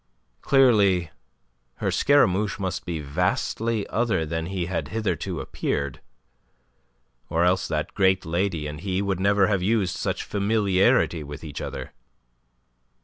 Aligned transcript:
Clearly 0.41 1.11
her 1.75 1.91
Scaramouche 1.91 2.57
must 2.57 2.85
be 2.85 2.99
vastly 3.01 3.85
other 3.89 4.25
than 4.25 4.47
he 4.47 4.65
had 4.65 4.87
hitherto 4.87 5.39
appeared, 5.39 6.01
or 7.29 7.45
else 7.45 7.67
that 7.67 7.93
great 7.93 8.25
lady 8.25 8.65
and 8.65 8.81
he 8.81 8.99
would 8.99 9.19
never 9.19 9.45
have 9.45 9.61
used 9.61 9.95
such 9.95 10.23
familiarity 10.23 11.23
with 11.23 11.43
each 11.43 11.61
other. 11.61 11.93